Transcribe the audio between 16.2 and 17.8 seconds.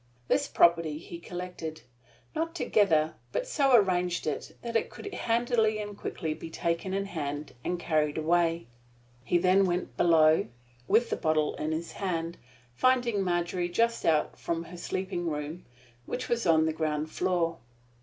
was on the ground floor.